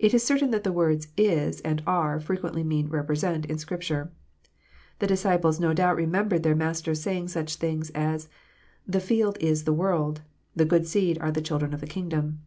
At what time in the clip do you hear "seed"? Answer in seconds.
10.88-11.18